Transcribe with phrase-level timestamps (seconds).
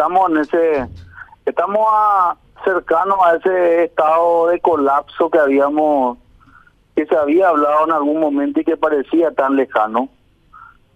[0.00, 0.88] estamos en ese,
[1.44, 6.16] estamos a, cercanos a ese estado de colapso que habíamos,
[6.96, 10.08] que se había hablado en algún momento y que parecía tan lejano.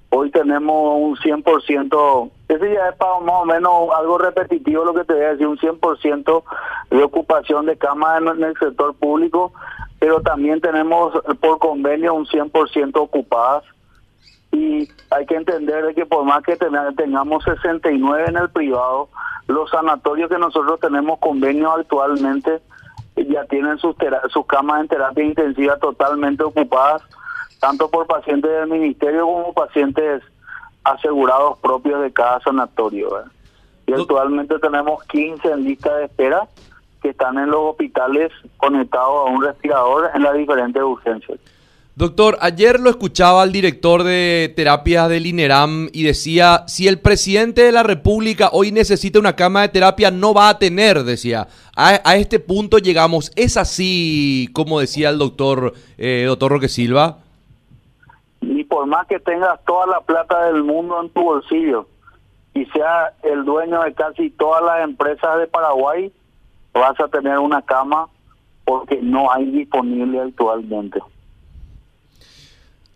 [0.08, 5.04] Hoy tenemos un 100%, ese ya es para más o menos algo repetitivo lo que
[5.04, 6.42] te voy a decir, un 100%
[6.90, 9.52] de ocupación de camas en el sector público,
[9.98, 13.64] pero también tenemos por convenio un 100% ocupadas
[14.54, 19.08] y hay que entender que por más que tengamos 69 en el privado,
[19.48, 22.60] los sanatorios que nosotros tenemos convenio actualmente
[23.16, 23.96] ya tienen sus,
[24.28, 27.02] sus camas en terapia intensiva totalmente ocupadas
[27.58, 30.22] tanto por pacientes del ministerio como pacientes
[30.84, 33.24] asegurados propios de cada sanatorio.
[33.86, 36.46] Y actualmente tenemos 15 en lista de espera
[37.02, 41.40] que están en los hospitales conectados a un respirador en las diferentes urgencias.
[41.96, 47.62] Doctor, ayer lo escuchaba al director de terapias del INERAM y decía, si el presidente
[47.62, 51.46] de la República hoy necesita una cama de terapia, no va a tener, decía.
[51.76, 53.30] A, este punto llegamos.
[53.36, 57.18] ¿Es así como decía el doctor, eh, doctor Roque Silva?
[58.50, 61.86] y por más que tengas toda la plata del mundo en tu bolsillo
[62.52, 66.12] y sea el dueño de casi todas las empresas de Paraguay,
[66.72, 68.08] vas a tener una cama
[68.64, 71.00] porque no hay disponible actualmente.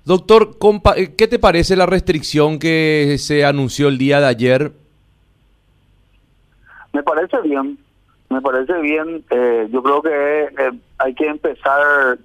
[0.09, 0.57] Doctor,
[0.97, 4.73] eh, ¿qué te parece la restricción que se anunció el día de ayer?
[6.95, 7.79] Me parece bien,
[8.31, 9.23] me parece bien.
[9.29, 12.19] Eh, yo creo que eh, hay que empezar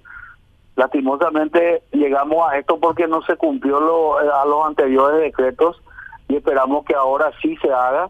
[0.76, 5.80] Lastimosamente llegamos a esto porque no se cumplió lo, eh, a los anteriores decretos
[6.28, 8.08] y esperamos que ahora sí se haga.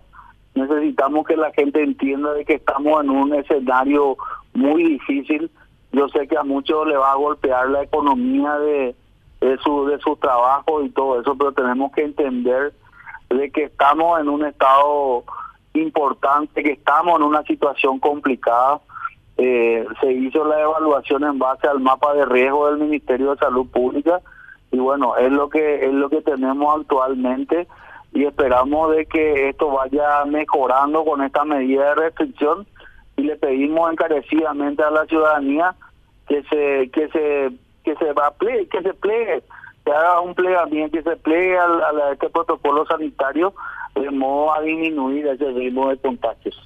[0.54, 4.16] Necesitamos que la gente entienda de que estamos en un escenario
[4.54, 5.50] muy difícil.
[5.90, 8.94] Yo sé que a muchos le va a golpear la economía de,
[9.44, 12.72] de su de su trabajo y todo eso, pero tenemos que entender
[13.28, 15.24] de que estamos en un estado
[15.74, 18.80] importante, que estamos en una situación complicada.
[19.36, 23.66] Eh, se hizo la evaluación en base al mapa de riesgo del Ministerio de Salud
[23.68, 24.20] Pública
[24.70, 27.66] y bueno, es lo que es lo que tenemos actualmente
[28.12, 32.64] y esperamos de que esto vaya mejorando con esta medida de restricción
[33.16, 35.74] y le pedimos encarecidamente a la ciudadanía
[36.28, 37.50] que se que se
[37.84, 39.42] que se va que se plegue
[39.84, 43.52] que haga un plegamiento que se plegue a, este protocolo sanitario
[43.94, 46.60] de modo a disminuir ese ritmo de contagios.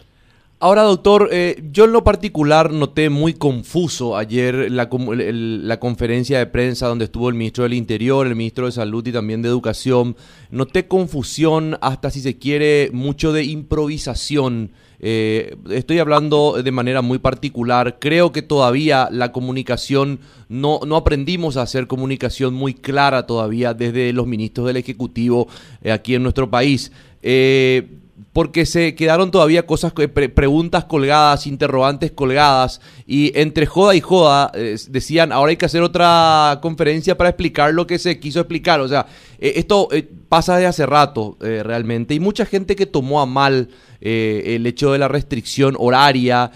[0.61, 6.47] Ahora, doctor, eh, yo en lo particular noté muy confuso ayer la, la, conferencia de
[6.47, 10.17] prensa donde estuvo el ministro del Interior, el ministro de Salud y también de Educación.
[10.51, 14.73] Noté confusión, hasta si se quiere, mucho de improvisación.
[15.01, 17.99] Eh, estoy hablando de manera muy particular.
[18.01, 24.13] Creo que todavía la comunicación, no, no aprendimos a hacer comunicación muy clara todavía desde
[24.13, 25.49] los ministros del Ejecutivo
[25.83, 26.93] eh, aquí en nuestro país.
[27.23, 27.89] Eh,
[28.33, 34.77] porque se quedaron todavía cosas, preguntas colgadas, interrogantes colgadas, y entre joda y joda eh,
[34.89, 38.81] decían, ahora hay que hacer otra conferencia para explicar lo que se quiso explicar.
[38.81, 39.07] O sea,
[39.39, 43.69] eh, esto eh, pasa de hace rato realmente, y mucha gente que tomó a mal
[44.01, 46.51] el hecho de la restricción horaria,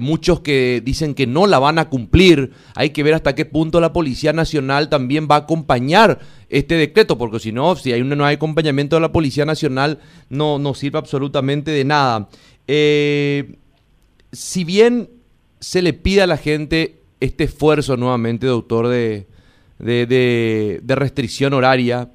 [0.00, 3.80] muchos que dicen que no la van a cumplir, hay que ver hasta qué punto
[3.80, 6.18] la Policía Nacional también va a acompañar
[6.48, 9.98] este decreto, porque si no, si hay un, no hay acompañamiento de la Policía Nacional,
[10.30, 12.28] no, no sirve absolutamente de nada.
[12.66, 13.56] Eh,
[14.32, 15.10] si bien
[15.60, 19.26] se le pide a la gente este esfuerzo nuevamente, doctor, de,
[19.78, 22.10] de, de restricción horaria,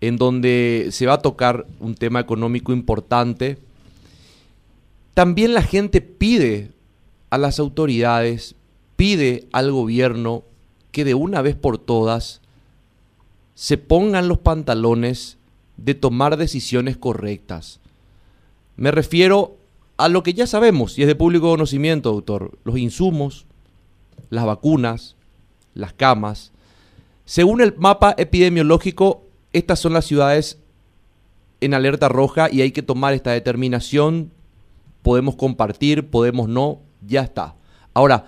[0.00, 3.58] en donde se va a tocar un tema económico importante,
[5.14, 6.72] también la gente pide
[7.30, 8.54] a las autoridades,
[8.96, 10.44] pide al gobierno
[10.92, 12.40] que de una vez por todas
[13.54, 15.38] se pongan los pantalones
[15.76, 17.80] de tomar decisiones correctas.
[18.76, 19.56] Me refiero
[19.96, 23.46] a lo que ya sabemos y es de público conocimiento, doctor, los insumos,
[24.30, 25.16] las vacunas,
[25.74, 26.52] las camas.
[27.24, 29.25] Según el mapa epidemiológico,
[29.56, 30.62] estas son las ciudades
[31.60, 34.30] en alerta roja y hay que tomar esta determinación.
[35.02, 37.54] Podemos compartir, podemos no, ya está.
[37.94, 38.26] Ahora,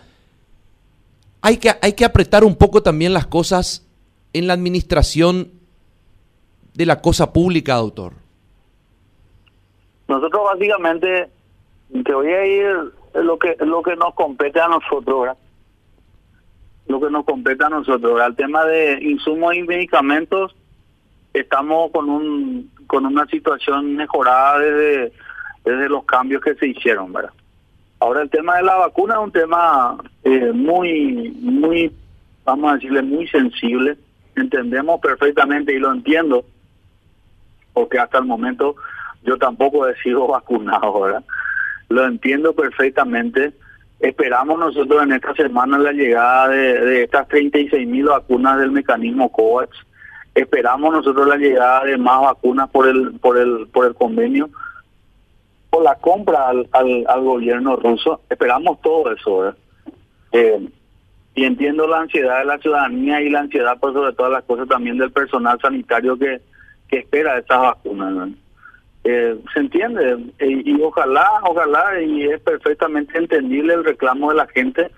[1.42, 3.86] hay que, hay que apretar un poco también las cosas
[4.32, 5.52] en la administración
[6.74, 8.14] de la cosa pública, doctor?
[10.06, 11.28] Nosotros básicamente,
[12.04, 15.36] te voy a ir lo que lo que nos compete a nosotros,
[16.86, 18.20] lo que nos compete a nosotros.
[18.26, 20.54] El tema de insumos y medicamentos,
[21.32, 25.12] estamos con un con una situación mejorada desde,
[25.64, 27.32] desde los cambios que se hicieron, ¿verdad?
[28.00, 31.92] Ahora el tema de la vacuna es un tema eh, muy, muy,
[32.44, 33.98] vamos a decirle, muy sensible
[34.40, 36.44] entendemos perfectamente y lo entiendo,
[37.72, 38.76] porque hasta el momento
[39.22, 41.24] yo tampoco he sido vacunado, ¿verdad?
[41.88, 43.52] Lo entiendo perfectamente.
[44.00, 49.32] Esperamos nosotros en esta semana la llegada de, de estas 36 mil vacunas del mecanismo
[49.32, 49.76] COVAX.
[50.38, 54.48] Esperamos nosotros la llegada de más vacunas por el por el por el convenio
[55.70, 58.20] o la compra al, al, gobierno ruso.
[58.30, 59.54] Esperamos todo eso.
[60.30, 60.68] Eh,
[61.34, 64.68] y entiendo la ansiedad de la ciudadanía y la ansiedad por sobre todas las cosas
[64.68, 66.40] también del personal sanitario que,
[66.88, 68.30] que espera esas vacunas.
[69.02, 74.90] Eh, se entiende y, ojalá, ojalá, y es perfectamente entendible el reclamo de la gente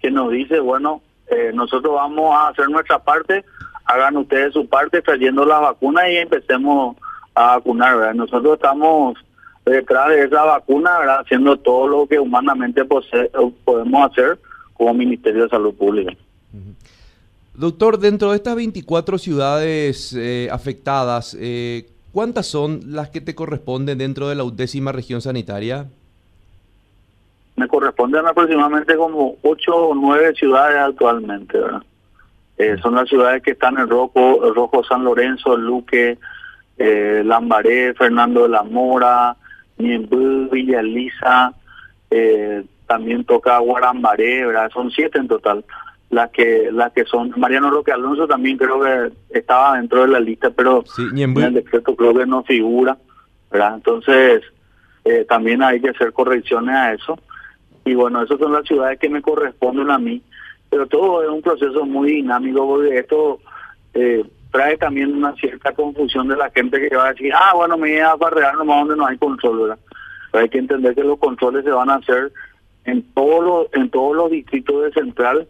[0.00, 3.44] que nos dice, bueno, eh, nosotros vamos a hacer nuestra parte,
[3.88, 6.96] hagan ustedes su parte trayendo las vacunas y empecemos
[7.34, 8.14] a vacunar, ¿verdad?
[8.14, 9.16] Nosotros estamos
[9.64, 11.20] detrás de esa vacuna, ¿verdad?
[11.20, 14.38] Haciendo todo lo que humanamente podemos hacer
[14.74, 16.12] como Ministerio de Salud Pública.
[17.54, 23.98] Doctor, dentro de estas 24 ciudades eh, afectadas, eh, ¿cuántas son las que te corresponden
[23.98, 25.86] dentro de la undécima región sanitaria?
[27.56, 31.82] Me corresponden aproximadamente como 8 o 9 ciudades actualmente, ¿verdad?
[32.58, 36.18] Eh, son las ciudades que están en Rojo, Rojo San Lorenzo, Luque,
[36.76, 39.36] Lambaré, Fernando de la Mora,
[39.78, 41.54] Niembú, Villa Elisa,
[42.10, 44.70] eh, también toca Guarambaré, ¿verdad?
[44.72, 45.64] Son siete en total.
[46.10, 50.20] Las que las que son Mariano Roque Alonso también creo que estaba dentro de la
[50.20, 52.96] lista, pero en el decreto creo que no figura,
[53.50, 53.74] ¿verdad?
[53.74, 54.42] Entonces,
[55.04, 57.18] eh, también hay que hacer correcciones a eso.
[57.84, 60.22] Y bueno, esas son las ciudades que me corresponden a mí,
[60.70, 63.40] pero todo es un proceso muy dinámico porque esto
[63.94, 67.76] eh, trae también una cierta confusión de la gente que va a decir, ah, bueno,
[67.76, 69.78] me voy a barrear nomás donde no hay control, ¿verdad?
[70.32, 72.32] Pero hay que entender que los controles se van a hacer
[72.84, 75.46] en todos los en todos los distritos de Central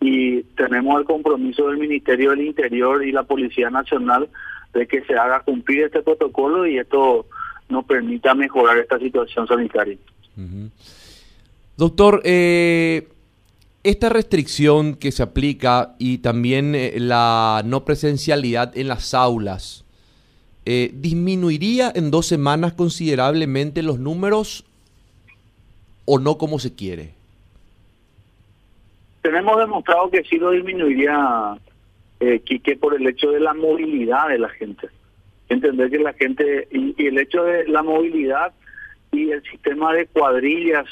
[0.00, 4.28] y tenemos el compromiso del Ministerio del Interior y la Policía Nacional
[4.72, 7.26] de que se haga cumplir este protocolo y esto
[7.68, 9.96] nos permita mejorar esta situación sanitaria.
[11.76, 13.08] Doctor, eh,
[13.82, 19.84] esta restricción que se aplica y también eh, la no presencialidad en las aulas,
[20.66, 24.64] eh, ¿disminuiría en dos semanas considerablemente los números
[26.04, 27.14] o no como se quiere?
[29.22, 31.56] Tenemos demostrado que sí lo disminuiría,
[32.20, 34.88] eh, que por el hecho de la movilidad de la gente.
[35.48, 38.52] Entender que la gente, y, el hecho de la movilidad
[39.12, 40.86] y el sistema de cuadrillas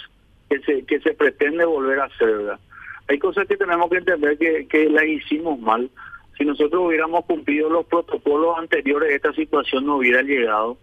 [0.49, 2.61] que se, que se pretende volver a hacer, ¿verdad?
[3.09, 5.91] Hay cosas que tenemos que entender que, que las hicimos mal.
[6.37, 10.79] Si nosotros hubiéramos cumplido los protocolos anteriores, esta situación no hubiera llegado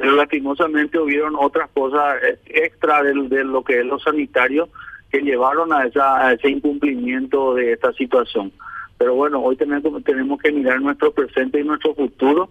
[0.00, 4.70] pero lastimosamente hubieron otras cosas extra de, lo que es lo sanitario
[5.12, 8.50] que llevaron a, esa, ese incumplimiento de esta situación.
[8.96, 12.48] Pero bueno, hoy tenemos, tenemos que mirar nuestro presente y nuestro futuro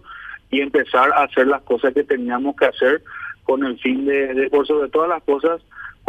[0.52, 3.02] y empezar a hacer las cosas que teníamos que hacer
[3.42, 5.60] con el fin de, de por sobre todas las cosas,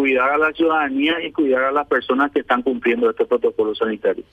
[0.01, 4.24] cuidar a la ciudadanía y cuidar a las personas que están cumpliendo este protocolo sanitario.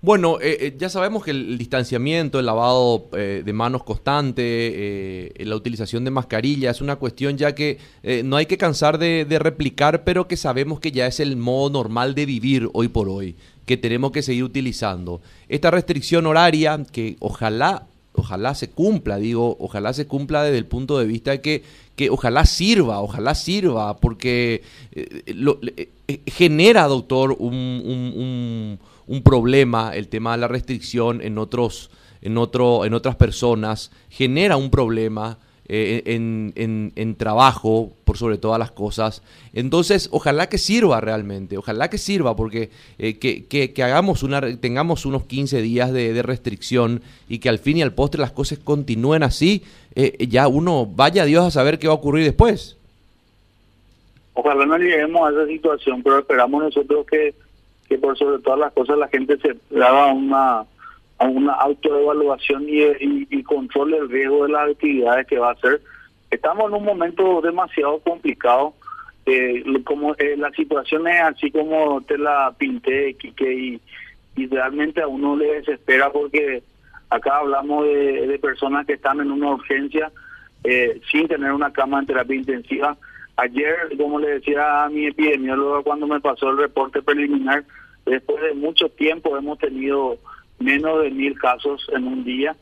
[0.00, 5.54] Bueno, eh, eh, ya sabemos que el distanciamiento, el lavado eh, de manos constante, la
[5.54, 7.78] utilización de mascarilla es una cuestión ya que
[8.24, 12.16] no hay que cansar de, replicar, pero que sabemos que ya es el modo normal
[12.16, 15.20] de vivir hoy por hoy, que tenemos que seguir utilizando.
[15.48, 20.98] Esta restricción horaria, que ojalá, ojalá se cumpla, digo, ojalá se cumpla desde el punto
[20.98, 21.62] de vista de que,
[21.96, 24.62] que ojalá sirva, ojalá sirva, porque
[25.26, 25.58] lo,
[26.26, 31.90] genera, doctor, un un problema el tema de la restricción en otros
[32.20, 35.38] en otro en otras personas genera un problema
[35.68, 39.22] eh, en, en, trabajo por sobre todas las cosas.
[39.52, 45.06] Entonces ojalá que sirva realmente ojalá que sirva porque eh, que, que, hagamos una tengamos
[45.06, 49.22] unos 15 días de, restricción y que al fin y al postre las cosas continúen
[49.22, 49.62] así
[49.94, 52.76] eh, ya uno vaya Dios a saber qué va a ocurrir después.
[54.34, 57.34] Ojalá no lleguemos a esa situación pero esperamos nosotros que
[57.88, 60.64] que por sobre todas las cosas la gente se daba una
[61.22, 65.52] a una autoevaluación y, y, y control del riesgo de las actividades que va a
[65.52, 65.80] hacer.
[66.30, 68.74] Estamos en un momento demasiado complicado,
[69.26, 73.80] eh, como eh, la situación es así como te la pinté, Quique, y,
[74.34, 76.62] y realmente a uno le desespera porque
[77.08, 80.10] acá hablamos de, de personas que están en una urgencia
[80.64, 82.96] eh, sin tener una cama en terapia intensiva.
[83.36, 87.64] Ayer, como le decía a mi epidemiólogo cuando me pasó el reporte preliminar,
[88.04, 90.18] Después de mucho tiempo hemos tenido
[90.62, 92.56] menos de mil casos en un día,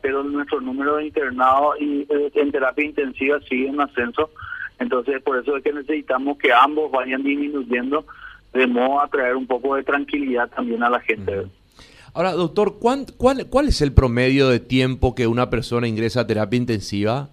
[0.00, 4.30] pero nuestro número de internados y, eh, en terapia intensiva sigue en ascenso.
[4.78, 8.04] Entonces, por eso es que necesitamos que ambos vayan disminuyendo
[8.52, 11.46] de modo a traer un poco de tranquilidad también a la gente.
[12.12, 16.56] Ahora, doctor, ¿cuál, ¿cuál es el promedio de tiempo que una persona ingresa a terapia
[16.56, 17.28] intensiva?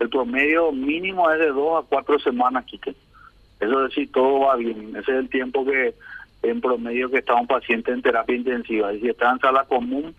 [0.00, 2.94] el promedio mínimo es de dos a cuatro semanas, Quique.
[3.60, 4.90] Eso es decir, todo va bien.
[4.90, 5.94] Ese es el tiempo que
[6.42, 8.92] en promedio que está un paciente en terapia intensiva.
[8.92, 10.14] Y si está en sala común,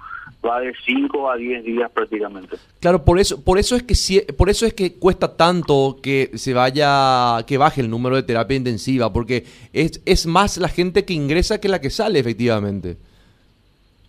[0.46, 2.58] va de 5 a 10 días prácticamente.
[2.80, 6.54] Claro, por eso, por eso es que por eso es que cuesta tanto que se
[6.54, 11.14] vaya, que baje el número de terapia intensiva, porque es, es más la gente que
[11.14, 12.98] ingresa que la que sale, efectivamente.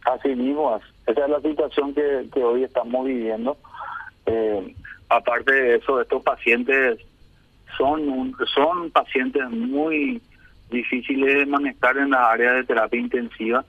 [0.04, 3.56] Así mismo, esa es la situación que, que hoy estamos viviendo.
[4.26, 4.74] Eh,
[5.08, 6.98] aparte de eso, estos pacientes
[7.76, 10.20] son son pacientes muy
[10.70, 13.64] difíciles de manejar en la área de terapia intensiva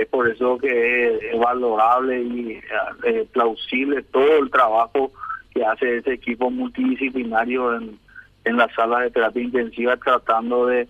[0.00, 2.60] es por eso que es, valorable y
[3.04, 5.12] eh, plausible todo el trabajo
[5.52, 7.98] que hace ese equipo multidisciplinario en,
[8.44, 10.88] en la sala de terapia intensiva tratando de,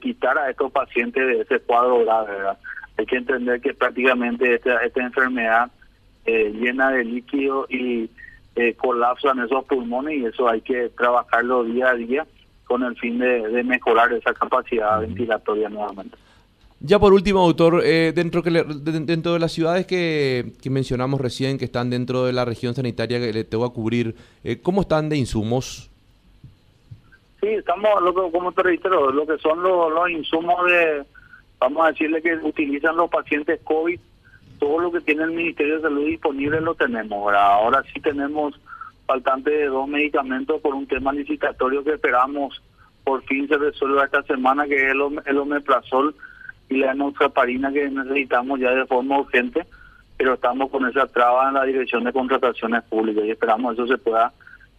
[0.00, 2.32] quitar a estos pacientes de ese cuadro grave.
[2.98, 5.70] Hay que entender que prácticamente esta, esta enfermedad
[6.26, 8.10] eh, llena de líquido y
[8.56, 12.26] eh, colapsa en esos pulmones y eso hay que trabajarlo día a día
[12.70, 16.16] con el fin de, mejorar esa capacidad ventilatoria nuevamente.
[16.78, 21.64] Ya por último, doctor, eh, dentro, que dentro de las ciudades que, mencionamos recién, que
[21.64, 25.16] están dentro de la región sanitaria que le tengo a cubrir, eh, ¿cómo están de
[25.16, 25.90] insumos?
[27.40, 31.02] Sí, estamos, lo como te reitero, lo que son los, insumos de,
[31.58, 33.98] vamos a decirle que utilizan los pacientes COVID,
[34.60, 37.34] todo lo que tiene el Ministerio de Salud disponible lo tenemos.
[37.34, 38.54] Ahora sí tenemos
[39.10, 42.62] faltante de dos medicamentos por un tema licitatorio que esperamos
[43.02, 46.14] por fin se resuelva esta semana, que es el, omeprazol
[46.68, 49.66] y la enoxaparina que necesitamos ya de forma urgente,
[50.16, 53.98] pero estamos con esa traba en la Dirección de Contrataciones Públicas y esperamos eso se
[53.98, 54.32] pueda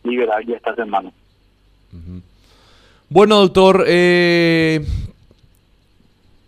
[0.06, 1.12] liberar ya esta semana.
[3.10, 4.86] Bueno, doctor, eh,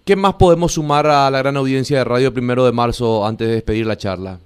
[0.05, 3.55] ¿qué más podemos sumar a la gran audiencia de Radio Primero de Marzo antes de
[3.55, 4.39] despedir la charla?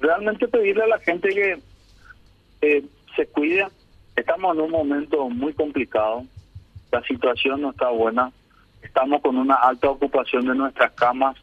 [0.00, 2.84] Realmente pedirle a la gente que
[3.14, 3.66] se cuide.
[4.14, 6.24] Estamos en un momento muy complicado.
[6.90, 8.32] La situación no está buena
[8.86, 11.36] estamos con una alta ocupación de nuestras camas.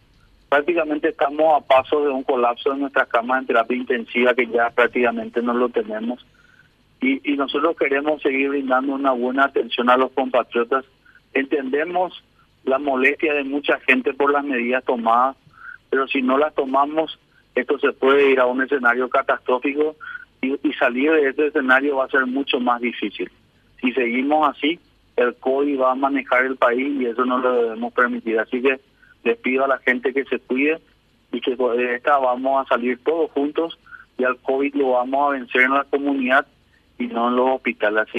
[0.50, 4.70] Prácticamente estamos a paso de un colapso de nuestras camas en terapia intensiva que ya
[4.72, 6.26] prácticamente no lo tenemos.
[7.02, 10.86] Y, y nosotros queremos seguir brindando una buena atención a los compatriotas.
[11.34, 12.24] Entendemos
[12.64, 15.36] la molestia de mucha gente por las medidas tomadas,
[15.90, 17.20] pero si no las tomamos,
[17.56, 19.96] esto se puede ir a un escenario catastrófico
[20.42, 23.32] y, salir de ese escenario va a ser mucho más difícil.
[23.80, 24.80] Si seguimos así,
[25.16, 28.40] el COVID va a manejar el país y eso no lo debemos permitir.
[28.40, 28.80] Así que
[29.24, 30.82] les pido a la gente que se cuide
[31.32, 33.80] y que de esta vamos a salir todos juntos
[34.18, 36.46] y al COVID lo vamos a vencer en la comunidad
[37.00, 38.08] y no en los hospitales.